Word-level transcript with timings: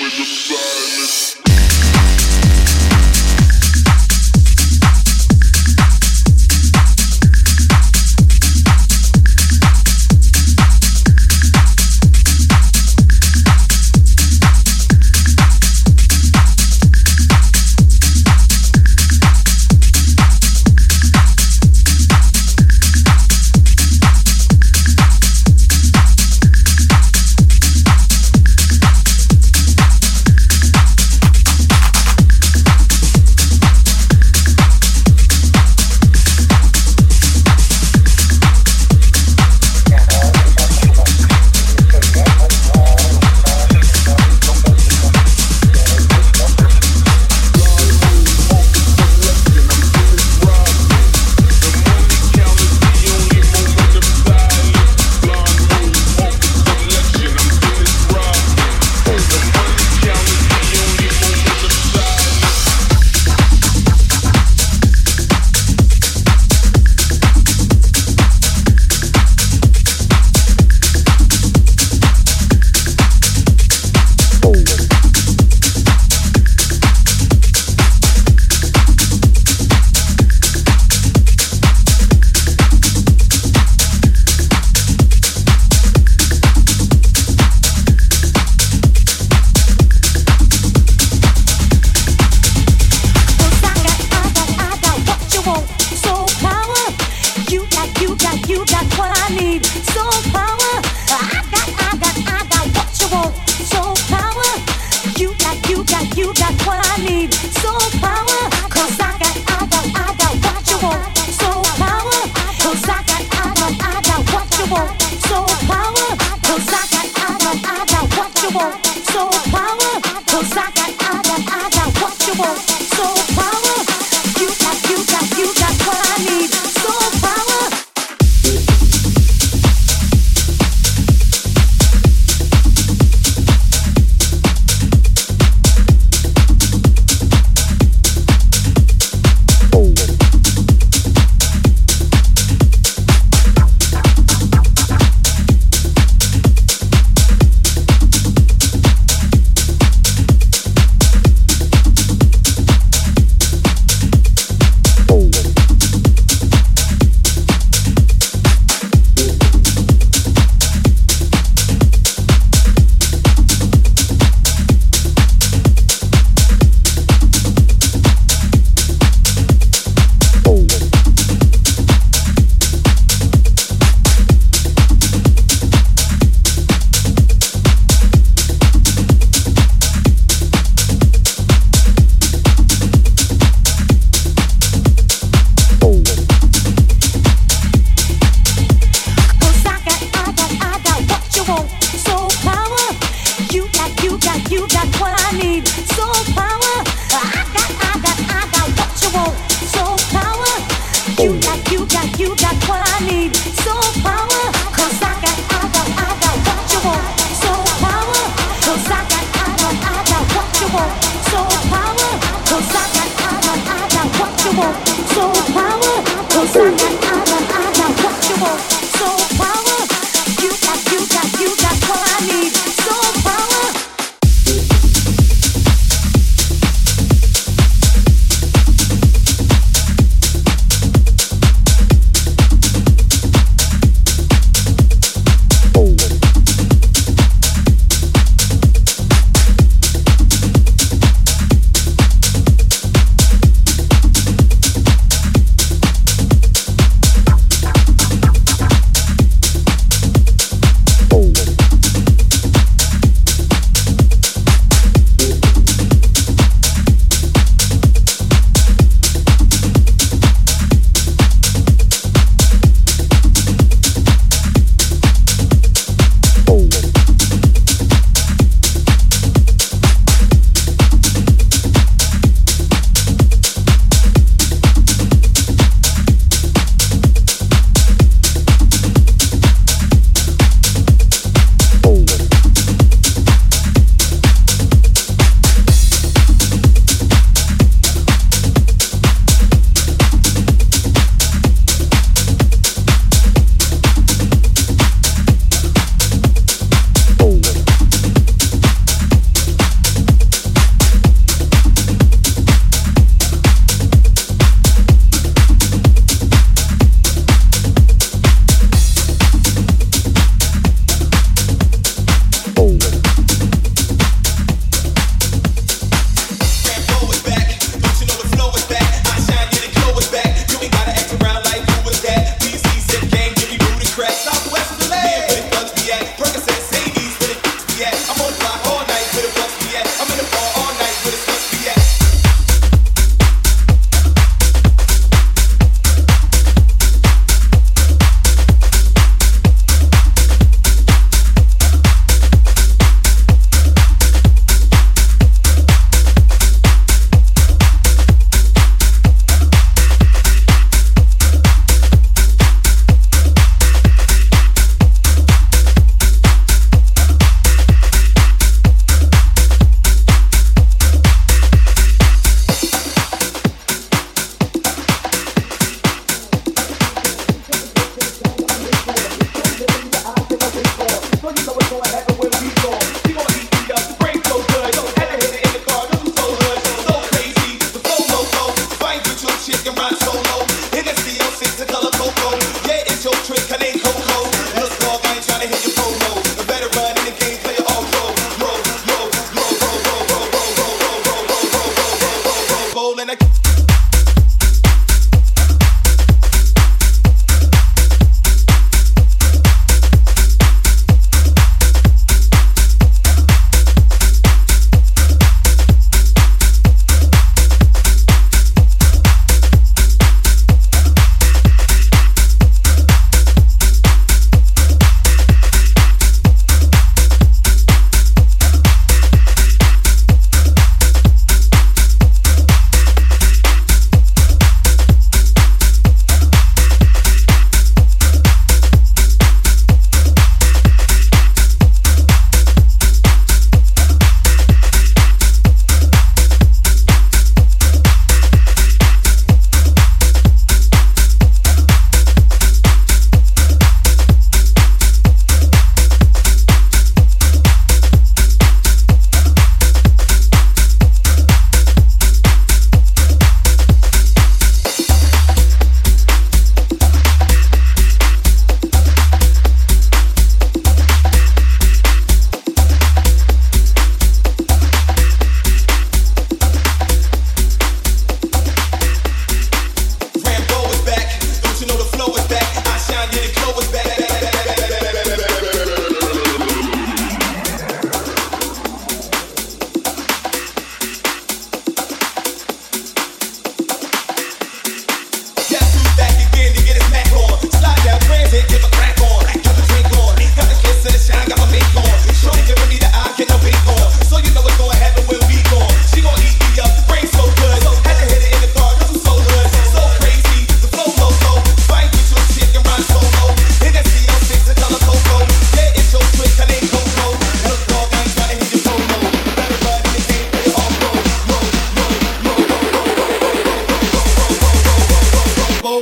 with 0.00 0.16
the 0.18 0.24
silence. 0.24 1.15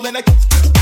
and 0.06 0.18
I. 0.18 0.73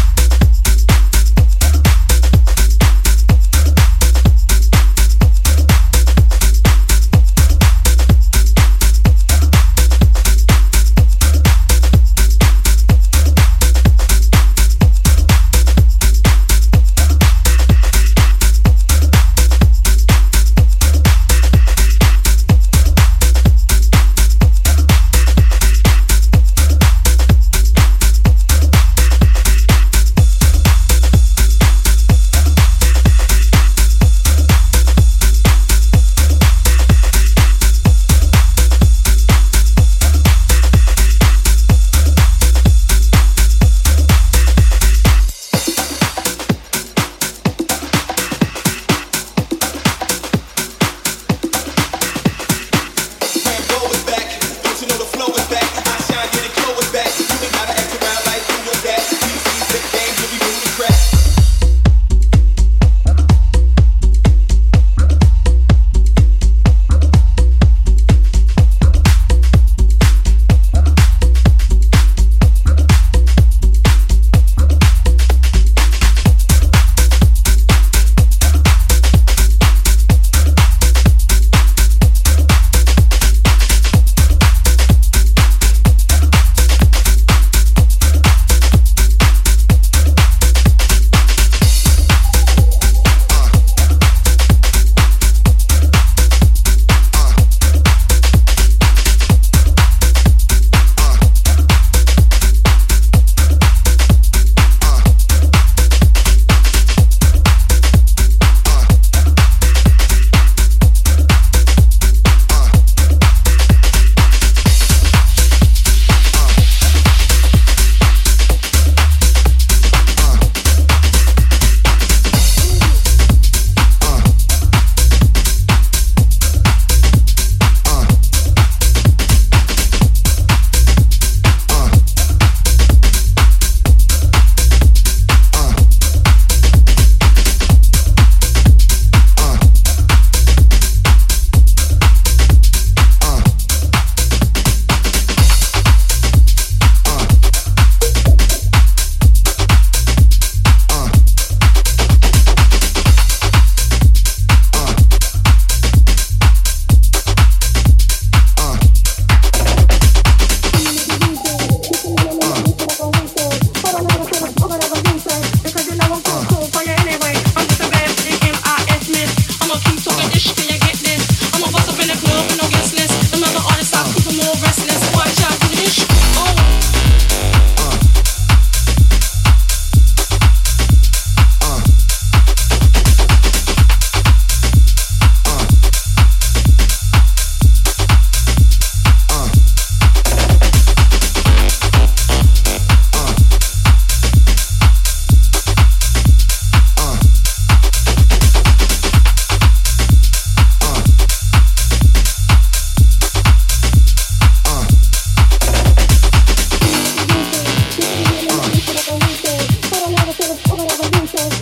myself 211.34 211.61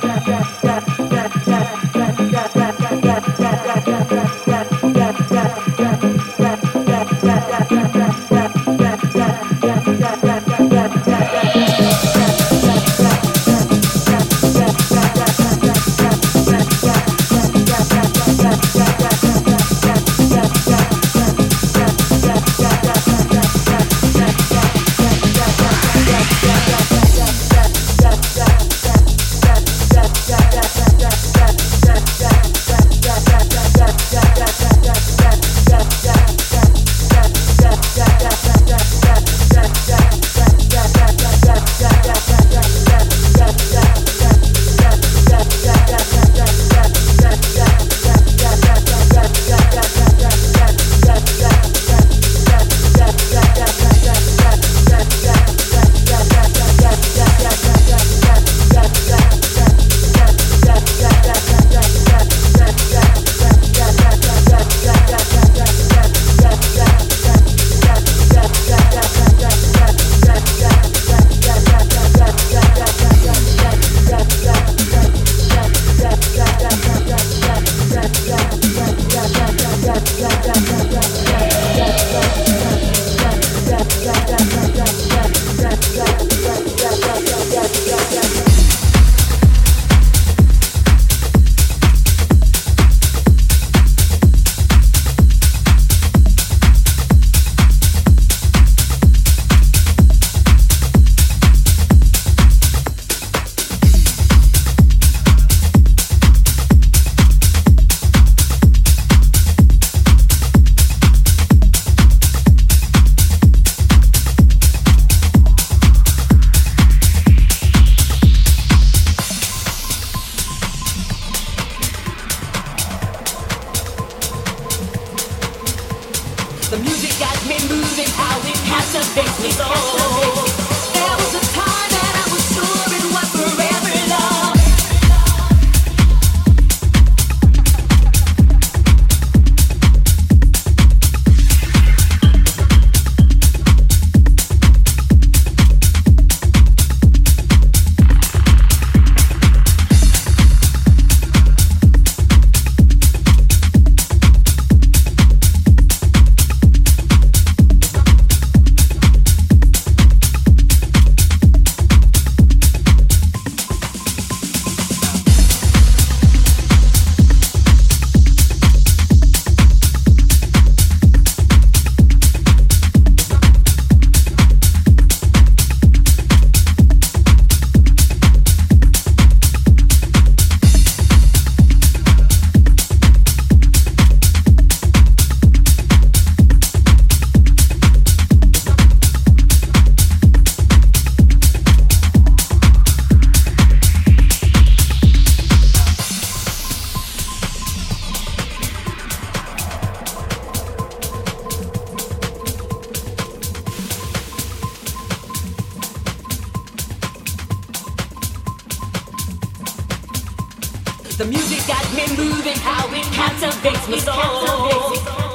The 211.21 211.27
music 211.27 211.67
got 211.67 211.85
me 211.93 212.07
moving, 212.17 212.55
how 212.55 212.87
it 212.91 213.05
captivates 213.13 213.87
me 213.87 213.99
so. 213.99 214.11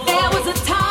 There 0.05 0.31
was 0.33 0.49
a 0.49 0.65
time. 0.65 0.86